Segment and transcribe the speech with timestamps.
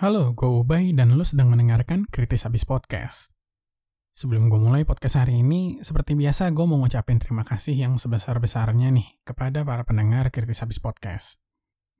[0.00, 3.36] Halo, gue Ubay dan lo sedang mendengarkan Kritis Habis Podcast.
[4.16, 8.88] Sebelum gue mulai podcast hari ini, seperti biasa gue mau ngucapin terima kasih yang sebesar-besarnya
[8.96, 11.36] nih kepada para pendengar Kritis Habis Podcast.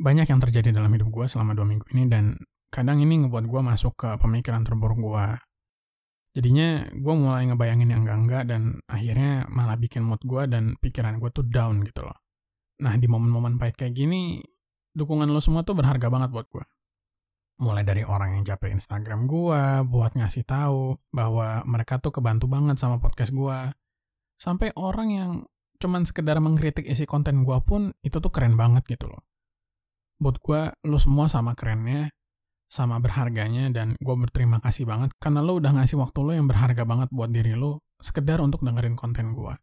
[0.01, 2.41] Banyak yang terjadi dalam hidup gue selama dua minggu ini dan
[2.73, 5.27] kadang ini ngebuat gue masuk ke pemikiran terburuk gue.
[6.41, 11.29] Jadinya gue mulai ngebayangin yang enggak-enggak dan akhirnya malah bikin mood gue dan pikiran gue
[11.37, 12.17] tuh down gitu loh.
[12.81, 14.41] Nah di momen-momen pahit kayak gini,
[14.97, 16.65] dukungan lo semua tuh berharga banget buat gue
[17.61, 22.81] mulai dari orang yang japri Instagram gua buat ngasih tahu bahwa mereka tuh kebantu banget
[22.81, 23.77] sama podcast gua.
[24.41, 25.31] Sampai orang yang
[25.77, 29.21] cuman sekedar mengkritik isi konten gua pun itu tuh keren banget gitu loh.
[30.17, 32.09] Buat gua, lu semua sama kerennya,
[32.73, 36.89] sama berharganya, dan gua berterima kasih banget karena lu udah ngasih waktu lo yang berharga
[36.89, 39.61] banget buat diri lo, sekedar untuk dengerin konten gua.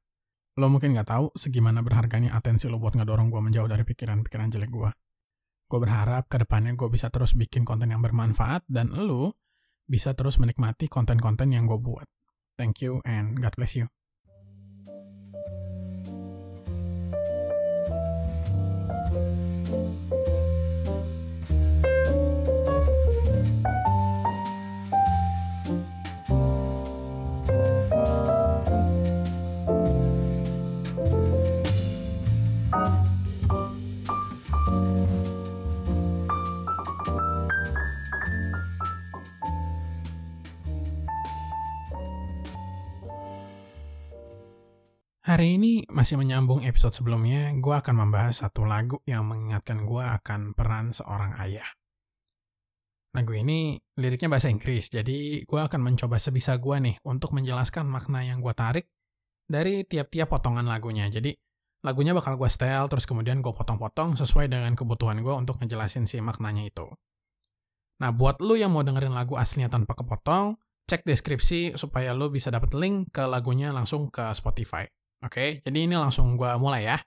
[0.58, 4.70] Lo mungkin nggak tahu segimana berharganya atensi lo buat ngedorong gua menjauh dari pikiran-pikiran jelek
[4.70, 4.90] gua.
[5.67, 9.35] Gue berharap ke depannya gue bisa terus bikin konten yang bermanfaat dan lu
[9.88, 12.07] bisa terus menikmati konten-konten yang gue buat.
[12.55, 13.91] Thank you and God bless you.
[45.98, 51.34] Masih menyambung episode sebelumnya, gue akan membahas satu lagu yang mengingatkan gue akan peran seorang
[51.41, 51.65] ayah.
[53.17, 58.21] Lagu ini liriknya bahasa Inggris, jadi gue akan mencoba sebisa gue nih untuk menjelaskan makna
[58.21, 58.85] yang gue tarik
[59.49, 61.09] dari tiap-tiap potongan lagunya.
[61.09, 61.34] Jadi
[61.81, 66.22] lagunya bakal gue style, terus kemudian gue potong-potong sesuai dengan kebutuhan gue untuk ngejelasin si
[66.22, 66.94] maknanya itu.
[68.06, 72.53] Nah, buat lu yang mau dengerin lagu aslinya tanpa kepotong, cek deskripsi supaya lu bisa
[72.53, 74.85] dapat link ke lagunya langsung ke Spotify.
[75.25, 77.02] Oke, jadi ini langsung gue mulai ya.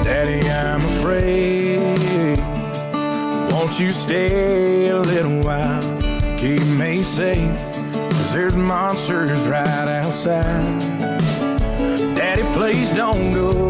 [0.00, 2.40] Daddy, I'm afraid.
[3.52, 5.84] Won't you stay a little while?
[6.40, 7.52] Keep me safe,
[7.92, 10.80] cause there's monsters right outside.
[12.16, 13.63] Daddy, please don't go.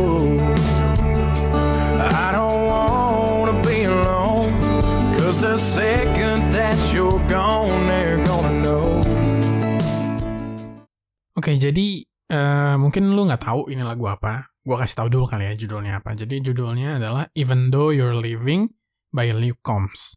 [11.44, 12.00] Oke, jadi
[12.32, 14.48] eh, mungkin lu nggak tahu ini lagu apa.
[14.64, 16.16] Gua kasih tahu dulu kali ya judulnya apa.
[16.16, 18.72] Jadi judulnya adalah Even Though You're Leaving
[19.12, 20.16] by Luke Combs.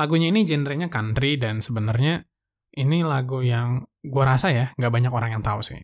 [0.00, 2.24] Lagunya ini genrenya country dan sebenarnya
[2.72, 5.76] ini lagu yang gua rasa ya nggak banyak orang yang tahu sih.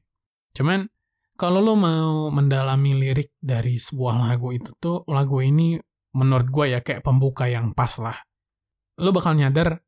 [0.57, 0.89] Cuman
[1.37, 5.77] kalau lu mau mendalami lirik dari sebuah lagu itu tuh lagu ini
[6.17, 8.17] menurut gua ya kayak pembuka yang pas lah.
[9.05, 9.85] Lu bakal nyadar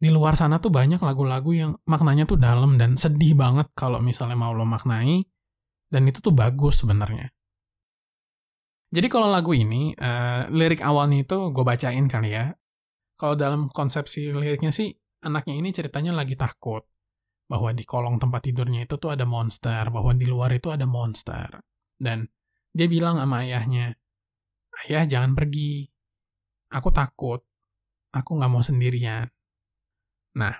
[0.00, 4.34] di luar sana tuh banyak lagu-lagu yang maknanya tuh dalam dan sedih banget kalau misalnya
[4.34, 5.20] mau lo maknai
[5.92, 7.28] dan itu tuh bagus sebenarnya.
[8.90, 12.56] Jadi kalau lagu ini eh, lirik awalnya itu gue bacain kali ya.
[13.20, 14.88] Kalau dalam konsepsi liriknya sih
[15.20, 16.88] anaknya ini ceritanya lagi takut
[17.50, 21.58] bahwa di kolong tempat tidurnya itu tuh ada monster, bahwa di luar itu ada monster.
[21.98, 22.22] Dan
[22.70, 23.90] dia bilang sama ayahnya,
[24.86, 25.82] ayah jangan pergi,
[26.70, 27.42] aku takut,
[28.14, 29.26] aku nggak mau sendirian.
[30.38, 30.54] Nah,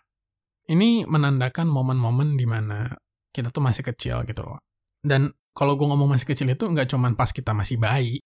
[0.71, 2.91] ini menandakan momen-momen di mana
[3.31, 4.59] kita tuh masih kecil gitu loh.
[5.03, 8.19] Dan kalau gue ngomong masih kecil itu nggak cuman pas kita masih bayi.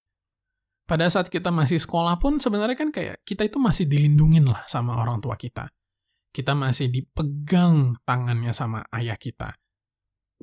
[0.85, 5.01] Pada saat kita masih sekolah pun sebenarnya kan kayak kita itu masih dilindungin lah sama
[5.01, 5.73] orang tua kita.
[6.35, 9.57] Kita masih dipegang tangannya sama ayah kita.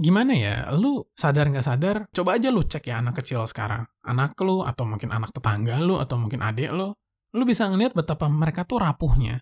[0.02, 3.86] Gimana ya, lu sadar nggak sadar, coba aja lu cek ya anak kecil sekarang.
[4.02, 6.90] Anak lu, atau mungkin anak tetangga lu, atau mungkin adik lu.
[7.38, 9.38] Lu bisa ngeliat betapa mereka tuh rapuhnya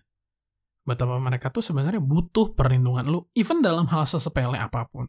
[0.90, 5.06] betapa mereka tuh sebenarnya butuh perlindungan lu, even dalam hal sesepele apa pun.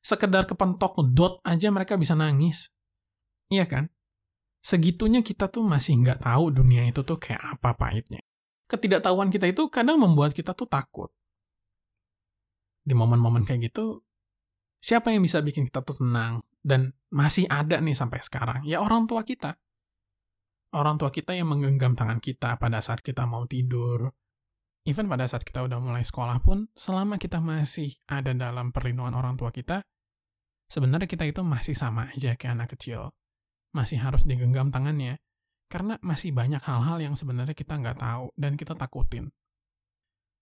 [0.00, 2.72] Sekedar kepentok dot aja mereka bisa nangis.
[3.52, 3.92] Iya kan?
[4.64, 8.24] Segitunya kita tuh masih nggak tahu dunia itu tuh kayak apa pahitnya.
[8.68, 11.12] Ketidaktahuan kita itu kadang membuat kita tuh takut.
[12.84, 14.04] Di momen-momen kayak gitu,
[14.80, 18.64] siapa yang bisa bikin kita tuh tenang dan masih ada nih sampai sekarang?
[18.64, 19.56] Ya orang tua kita.
[20.68, 24.12] Orang tua kita yang menggenggam tangan kita pada saat kita mau tidur,
[24.88, 29.36] even pada saat kita udah mulai sekolah pun, selama kita masih ada dalam perlindungan orang
[29.36, 29.84] tua kita,
[30.72, 33.12] sebenarnya kita itu masih sama aja kayak anak kecil.
[33.76, 35.20] Masih harus digenggam tangannya.
[35.68, 39.28] Karena masih banyak hal-hal yang sebenarnya kita nggak tahu dan kita takutin.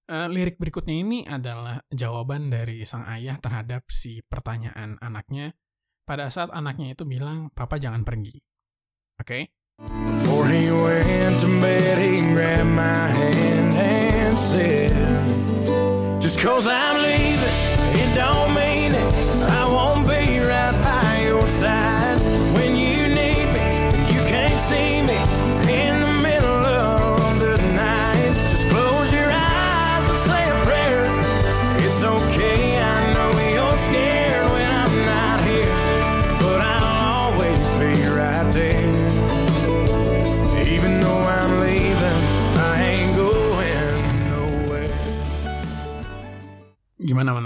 [0.06, 5.58] Eh, lirik berikutnya ini adalah jawaban dari sang ayah terhadap si pertanyaan anaknya
[6.06, 8.38] pada saat anaknya itu bilang, "Papa jangan pergi."
[9.18, 9.55] Oke?
[9.78, 14.92] Before he went to bed, he grabbed my hand and said,
[16.18, 19.14] Just cause I'm leaving, it don't mean it.
[19.42, 22.18] I won't be right by your side
[22.54, 24.14] when you need me.
[24.14, 24.95] You can't see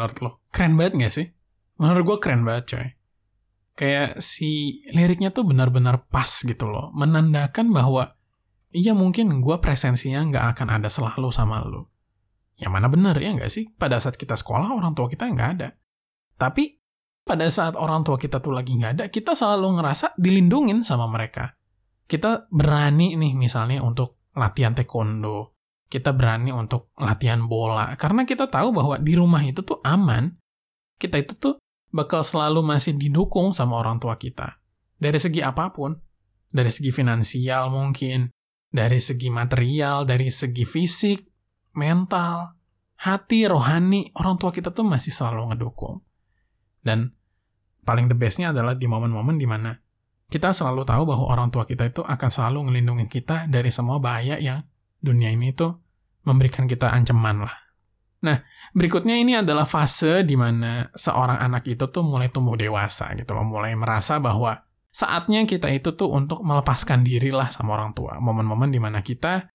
[0.01, 0.31] menurut lo?
[0.49, 1.27] Keren banget gak sih?
[1.77, 2.89] Menurut gue keren banget coy.
[3.77, 6.89] Kayak si liriknya tuh benar-benar pas gitu loh.
[6.97, 8.17] Menandakan bahwa
[8.73, 11.93] iya mungkin gue presensinya nggak akan ada selalu sama lo.
[12.57, 13.69] Yang mana bener ya nggak sih?
[13.77, 15.69] Pada saat kita sekolah orang tua kita nggak ada.
[16.41, 16.81] Tapi
[17.25, 21.57] pada saat orang tua kita tuh lagi nggak ada, kita selalu ngerasa dilindungin sama mereka.
[22.09, 25.60] Kita berani nih misalnya untuk latihan taekwondo.
[25.91, 27.99] Kita berani untuk latihan bola.
[27.99, 30.39] Karena kita tahu bahwa di rumah itu tuh aman.
[31.03, 31.59] Kita itu tuh
[31.91, 34.63] bakal selalu masih didukung sama orang tua kita.
[35.03, 35.99] Dari segi apa pun.
[36.47, 38.31] Dari segi finansial mungkin.
[38.71, 41.27] Dari segi material, dari segi fisik,
[41.75, 42.55] mental,
[43.03, 44.15] hati, rohani.
[44.15, 46.07] Orang tua kita tuh masih selalu ngedukung.
[46.79, 47.11] Dan
[47.83, 49.75] paling the bestnya adalah di momen-momen di mana
[50.31, 54.39] kita selalu tahu bahwa orang tua kita itu akan selalu ngelindungin kita dari semua bahaya
[54.39, 54.63] yang
[55.01, 55.81] dunia ini tuh
[56.29, 57.55] memberikan kita ancaman lah.
[58.21, 58.45] Nah,
[58.77, 63.49] berikutnya ini adalah fase di mana seorang anak itu tuh mulai tumbuh dewasa gitu loh,
[63.49, 68.21] mulai merasa bahwa saatnya kita itu tuh untuk melepaskan diri lah sama orang tua.
[68.21, 69.49] Momen-momen di mana kita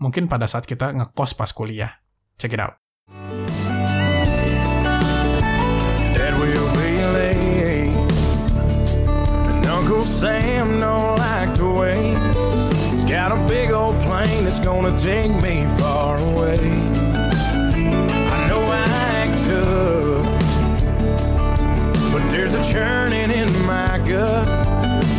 [0.00, 2.00] mungkin pada saat kita ngekos pas kuliah.
[2.40, 2.80] Check it out.
[10.06, 12.35] Sam don't like to wait.
[13.06, 16.58] Got a big old plane that's gonna take me far away.
[18.34, 18.82] I know I
[19.14, 20.26] act tough,
[22.10, 24.42] but there's a churning in my gut.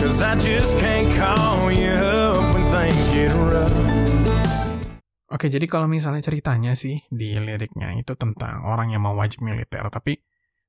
[0.04, 3.72] Cause I just can't call you up when things get rough.
[5.32, 9.88] Oke, jadi kalau misalnya ceritanya sih di liriknya itu tentang orang yang mau wajib militer,
[9.88, 10.20] tapi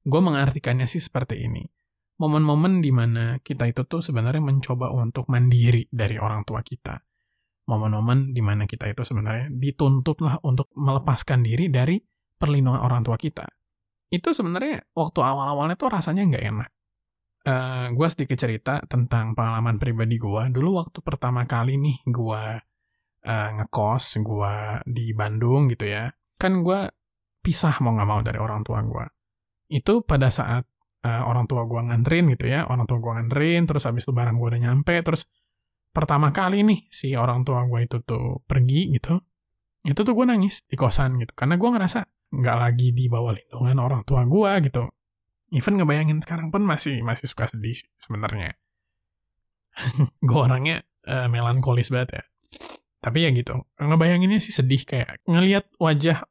[0.06, 1.66] gue mengartikannya sih seperti ini.
[2.22, 7.07] Momen-momen di mana kita itu tuh sebenarnya mencoba untuk mandiri dari orang tua kita.
[7.68, 12.00] Momen-momen di mana kita itu sebenarnya dituntut lah untuk melepaskan diri dari
[12.40, 13.44] perlindungan orang tua kita.
[14.08, 16.70] Itu sebenarnya waktu awal-awalnya tuh rasanya nggak enak.
[17.44, 20.42] Eh gue sedikit cerita tentang pengalaman pribadi gue.
[20.48, 22.42] Dulu waktu pertama kali nih gue
[23.28, 24.54] eh, ngekos, gue
[24.88, 26.08] di Bandung gitu ya.
[26.40, 26.88] Kan gue
[27.44, 29.06] pisah mau nggak mau dari orang tua gue.
[29.68, 30.64] Itu pada saat
[31.04, 32.64] eh, orang tua gue nganterin gitu ya.
[32.64, 35.28] Orang tua gue nganterin, terus habis itu barang gue udah nyampe, terus
[35.98, 39.18] pertama kali nih si orang tua gue itu tuh pergi gitu.
[39.82, 41.34] Itu tuh gue nangis di kosan gitu.
[41.34, 44.86] Karena gue ngerasa nggak lagi di bawah lindungan orang tua gue gitu.
[45.50, 48.54] Even ngebayangin sekarang pun masih masih suka sedih sebenarnya.
[50.28, 52.24] gue orangnya eh, melankolis banget ya.
[52.98, 56.26] Tapi ya gitu, ngebayanginnya sih sedih kayak ngelihat wajah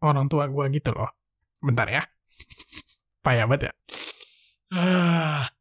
[0.00, 1.12] orang tua gue gitu loh.
[1.60, 2.02] Bentar ya.
[3.24, 3.72] Payah banget ya.
[4.72, 5.53] Ah,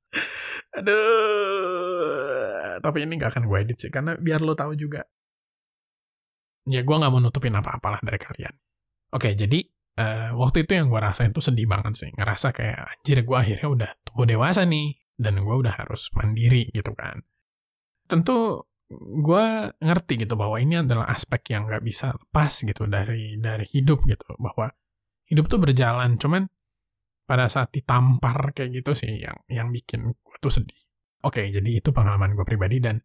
[0.74, 2.34] aduh.
[2.84, 5.06] Tapi ini gak akan gue edit sih, karena biar lo tahu juga.
[6.68, 8.56] Ya gue gak mau nutupin apa-apalah dari kalian.
[9.14, 9.62] Oke, jadi
[10.00, 12.10] eh, waktu itu yang gue rasain tuh sedih banget sih.
[12.12, 14.98] Ngerasa kayak, anjir gue akhirnya udah tumbuh dewasa nih.
[15.14, 17.22] Dan gue udah harus mandiri gitu kan.
[18.10, 18.66] Tentu
[18.98, 19.46] gue
[19.78, 24.34] ngerti gitu bahwa ini adalah aspek yang gak bisa lepas gitu dari dari hidup gitu.
[24.42, 24.74] Bahwa
[25.30, 26.50] hidup tuh berjalan, cuman
[27.24, 30.12] pada saat ditampar kayak gitu sih yang yang bikin
[30.44, 30.76] tuh sedih.
[31.24, 33.00] Oke, jadi itu pengalaman gue pribadi dan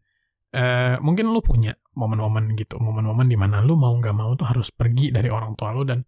[0.51, 4.75] eh, mungkin lu punya momen-momen gitu, momen-momen di mana lu mau nggak mau tuh harus
[4.75, 6.03] pergi dari orang tua lu dan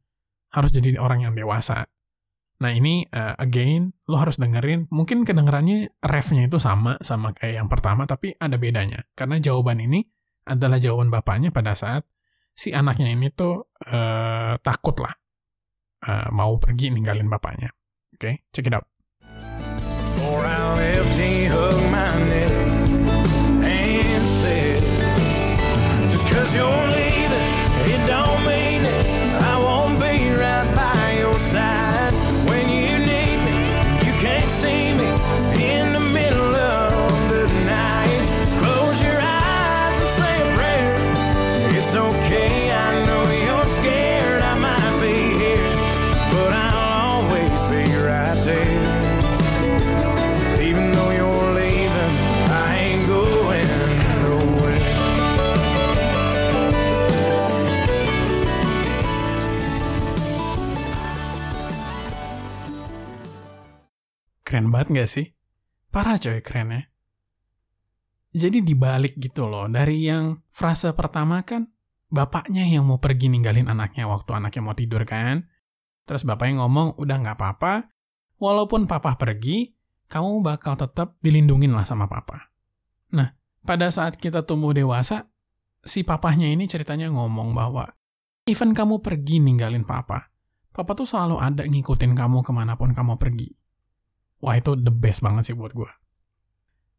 [0.51, 1.87] harus jadi orang yang dewasa.
[2.61, 7.69] Nah ini eh, again, lu harus dengerin, mungkin kedengerannya refnya itu sama sama kayak yang
[7.71, 9.07] pertama, tapi ada bedanya.
[9.15, 10.03] Karena jawaban ini
[10.45, 12.03] adalah jawaban bapaknya pada saat
[12.51, 15.13] si anaknya ini tuh eh, takut lah
[16.05, 17.71] eh, mau pergi ninggalin bapaknya.
[18.13, 18.85] Oke, check it out.
[20.77, 22.51] Hugged my neck.
[23.63, 24.81] And said,
[26.09, 27.00] Just cause you're
[64.91, 65.27] Keren banget gak sih?
[65.87, 66.91] Parah coy kerennya.
[68.35, 71.71] Jadi dibalik gitu loh, dari yang frase pertama kan,
[72.11, 75.47] bapaknya yang mau pergi ninggalin anaknya waktu anaknya mau tidur kan.
[76.03, 77.87] Terus bapaknya ngomong, udah nggak apa-apa,
[78.35, 79.71] walaupun papa pergi,
[80.11, 82.51] kamu bakal tetap dilindungin lah sama papa.
[83.15, 83.31] Nah,
[83.63, 85.31] pada saat kita tumbuh dewasa,
[85.87, 87.87] si papahnya ini ceritanya ngomong bahwa,
[88.43, 90.35] even kamu pergi ninggalin papa,
[90.75, 93.60] papa tuh selalu ada ngikutin kamu ke mana pun kamu pergi.
[94.41, 95.91] Wah itu the best banget sih buat gue.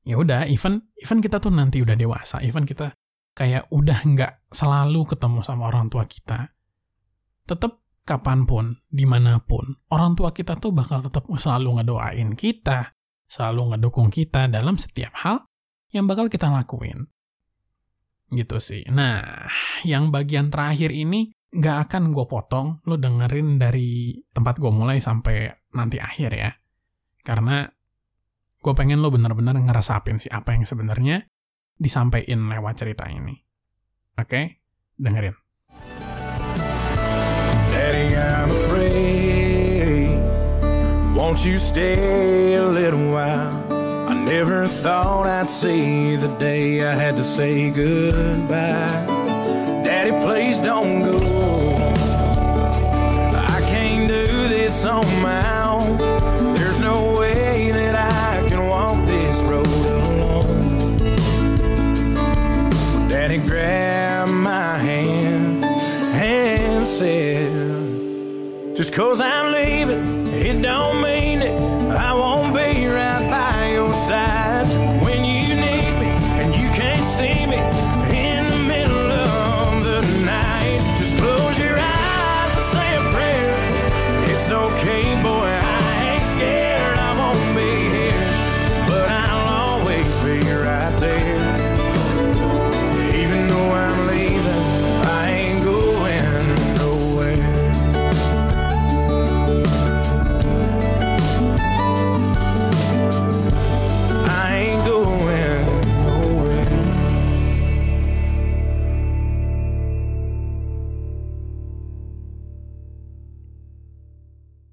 [0.02, 2.94] Ya udah, even even kita tuh nanti udah dewasa, even kita
[3.38, 6.50] kayak udah nggak selalu ketemu sama orang tua kita,
[7.46, 12.98] tetap kapan pun, di mana pun, orang tua kita tuh bakal tetap selalu ngedoain kita,
[13.30, 15.46] selalu ngedukung kita dalam setiap hal
[15.94, 17.06] yang bakal kita lakuin.
[18.32, 18.82] Gitu sih.
[18.90, 19.22] Nah,
[19.86, 25.52] yang bagian terakhir ini nggak akan gue potong, lo dengerin dari tempat gue mulai sampai
[25.76, 26.50] nanti akhir ya.
[27.22, 27.70] Karena
[28.62, 31.30] gue pengen lo bener-bener ngerasapin sih apa yang sebenarnya
[31.78, 33.38] disampaikan lewat cerita ini.
[34.18, 34.62] Oke,
[34.98, 35.34] dengerin.
[37.70, 40.18] Daddy, I'm afraid.
[41.18, 43.54] Won't you stay a little while?
[44.06, 49.06] I never thought I'd see the day I had to say goodbye.
[49.82, 51.18] Daddy, please don't go.
[53.32, 56.31] I can't do this on my own.
[56.82, 60.98] No way that I can walk this road alone.
[63.08, 71.11] Daddy grabbed my hand and said, Just cause I'm leaving, it don't mean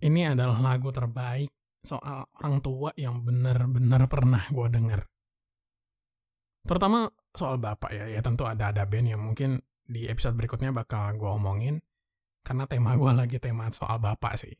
[0.09, 1.53] Ini adalah lagu terbaik
[1.85, 5.05] soal orang tua yang benar-benar pernah gue denger.
[6.65, 11.13] Terutama soal bapak ya, ya tentu ada ada band yang mungkin di episode berikutnya bakal
[11.13, 11.77] gue omongin
[12.41, 14.57] karena tema gue lagi tema soal bapak sih.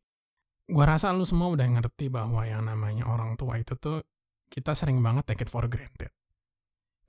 [0.70, 4.06] Gue rasa lu semua udah ngerti bahwa yang namanya orang tua itu tuh
[4.54, 6.14] kita sering banget take it for granted.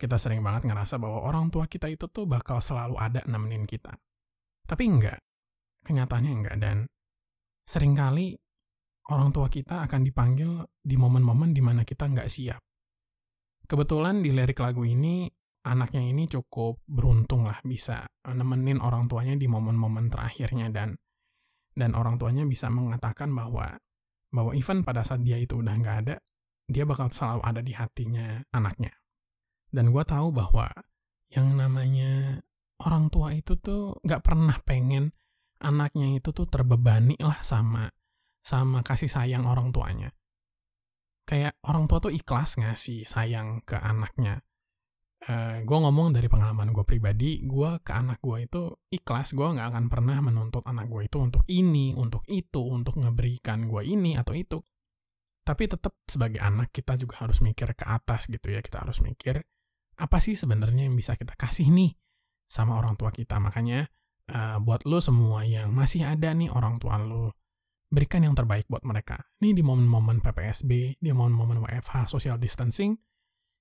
[0.01, 4.01] Kita sering banget ngerasa bahwa orang tua kita itu tuh bakal selalu ada nemenin kita.
[4.65, 5.21] Tapi enggak.
[5.85, 6.57] Kenyataannya enggak.
[6.57, 6.89] Dan
[7.71, 8.35] sering kali
[9.15, 12.59] orang tua kita akan dipanggil di momen-momen di mana kita nggak siap.
[13.71, 15.31] Kebetulan di lirik lagu ini,
[15.63, 20.99] anaknya ini cukup beruntung lah bisa nemenin orang tuanya di momen-momen terakhirnya dan
[21.79, 23.79] dan orang tuanya bisa mengatakan bahwa
[24.35, 26.19] bahwa even pada saat dia itu udah nggak ada,
[26.67, 28.91] dia bakal selalu ada di hatinya anaknya.
[29.71, 30.67] Dan gue tahu bahwa
[31.31, 32.43] yang namanya
[32.83, 35.15] orang tua itu tuh nggak pernah pengen
[35.61, 37.93] anaknya itu tuh terbebani lah sama
[38.41, 40.11] sama kasih sayang orang tuanya.
[41.29, 44.43] Kayak orang tua tuh ikhlas ngasih sayang ke anaknya.
[45.21, 49.37] Uh, gue ngomong dari pengalaman gue pribadi, gue ke anak gue itu ikhlas.
[49.37, 53.85] Gue nggak akan pernah menuntut anak gue itu untuk ini, untuk itu, untuk ngeberikan gue
[53.85, 54.59] ini atau itu.
[55.45, 58.65] Tapi tetap sebagai anak kita juga harus mikir ke atas gitu ya.
[58.65, 59.45] Kita harus mikir
[60.01, 61.93] apa sih sebenarnya yang bisa kita kasih nih
[62.49, 63.37] sama orang tua kita.
[63.37, 63.87] Makanya
[64.31, 67.35] uh, buat lo semua yang masih ada nih orang tua lo,
[67.91, 69.19] berikan yang terbaik buat mereka.
[69.43, 72.95] Ini di momen-momen PPSB, di momen-momen WFH, social distancing,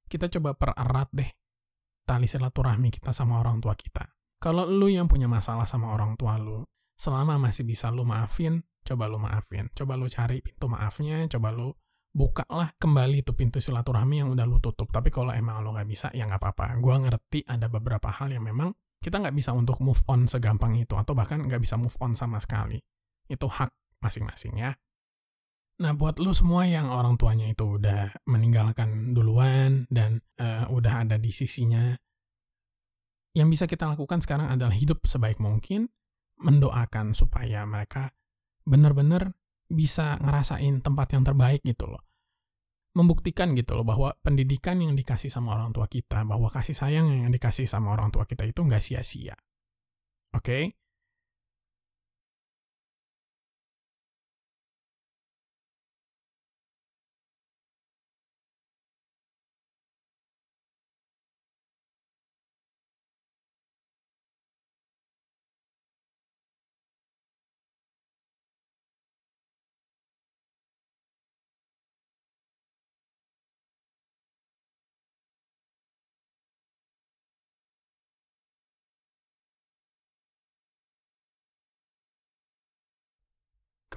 [0.06, 1.30] kita coba pererat deh
[2.10, 4.02] tali silaturahmi kita sama orang tua kita.
[4.42, 6.66] Kalau lu yang punya masalah sama orang tua lu,
[6.98, 9.70] selama masih bisa lu maafin, coba lu maafin.
[9.78, 11.70] Coba lu cari pintu maafnya, coba lu
[12.10, 14.90] buka lah kembali tuh pintu silaturahmi yang udah lu tutup.
[14.90, 16.82] Tapi kalau emang lu nggak bisa, ya nggak apa-apa.
[16.82, 20.96] Gua ngerti ada beberapa hal yang memang kita nggak bisa untuk move on segampang itu,
[20.96, 22.80] atau bahkan nggak bisa move on sama sekali.
[23.28, 23.72] Itu hak
[24.04, 24.76] masing-masing ya.
[25.80, 31.16] Nah, buat lu semua yang orang tuanya itu udah meninggalkan duluan dan uh, udah ada
[31.16, 31.96] di sisinya,
[33.32, 35.88] yang bisa kita lakukan sekarang adalah hidup sebaik mungkin,
[36.42, 38.12] mendoakan supaya mereka
[38.68, 39.32] benar-benar
[39.70, 42.09] bisa ngerasain tempat yang terbaik gitu loh.
[42.98, 47.30] Membuktikan gitu loh bahwa pendidikan yang dikasih sama orang tua kita, bahwa kasih sayang yang
[47.30, 49.38] dikasih sama orang tua kita itu nggak sia-sia.
[50.34, 50.44] Oke?
[50.44, 50.64] Okay?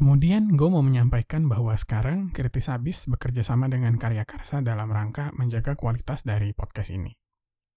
[0.03, 5.31] Kemudian gue mau menyampaikan bahwa sekarang Kritis Habis bekerja sama dengan Karya Karsa dalam rangka
[5.39, 7.15] menjaga kualitas dari podcast ini.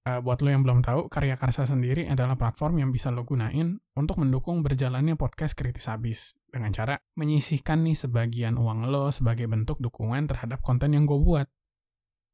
[0.09, 3.77] Uh, buat lo yang belum tahu, Karya Karsa sendiri adalah platform yang bisa lo gunain
[3.93, 9.77] untuk mendukung berjalannya podcast Kritis Habis dengan cara menyisihkan nih sebagian uang lo sebagai bentuk
[9.77, 11.45] dukungan terhadap konten yang gue buat.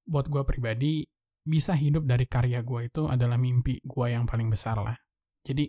[0.08, 1.04] Buat gue pribadi,
[1.44, 4.96] bisa hidup dari karya gue itu adalah mimpi gue yang paling besar lah.
[5.44, 5.68] Jadi,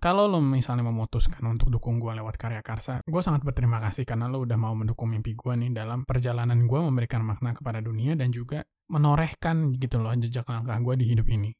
[0.00, 4.32] kalau lo misalnya memutuskan untuk dukung gue lewat karya karsa, gue sangat berterima kasih karena
[4.32, 8.32] lo udah mau mendukung mimpi gue nih dalam perjalanan gue memberikan makna kepada dunia dan
[8.32, 11.52] juga menorehkan gitu loh jejak langkah gue di hidup ini.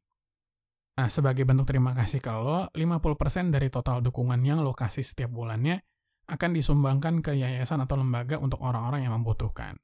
[0.97, 5.28] Nah, sebagai bentuk terima kasih ke lo, 50% dari total dukungan yang lo kasih setiap
[5.28, 5.85] bulannya
[6.28, 9.76] akan disumbangkan ke yayasan atau lembaga untuk orang-orang yang membutuhkan.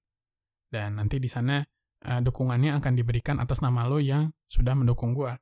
[0.73, 1.61] Dan nanti di sana
[2.09, 5.33] uh, dukungannya akan diberikan atas nama lo yang sudah mendukung gue.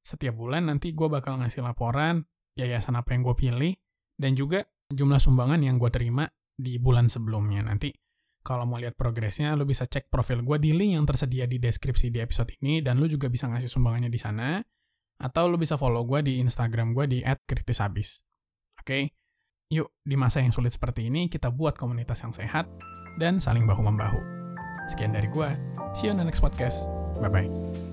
[0.00, 2.24] Setiap bulan nanti gue bakal ngasih laporan
[2.58, 3.72] yayasan apa yang gue pilih,
[4.18, 6.26] dan juga jumlah sumbangan yang gue terima
[6.58, 7.62] di bulan sebelumnya.
[7.62, 7.94] Nanti
[8.42, 12.10] kalau mau lihat progresnya, lo bisa cek profil gue di link yang tersedia di deskripsi
[12.10, 14.58] di episode ini, dan lo juga bisa ngasih sumbangannya di sana,
[15.22, 18.18] atau lo bisa follow gue di Instagram gue di @kritisabis.
[18.82, 18.84] Oke?
[18.84, 19.02] Okay?
[19.68, 22.64] Yuk, di masa yang sulit seperti ini, kita buat komunitas yang sehat
[23.20, 24.16] dan saling bahu-membahu.
[24.88, 25.48] Sekian dari gue,
[25.92, 26.88] see you on the next podcast.
[27.20, 27.87] Bye-bye.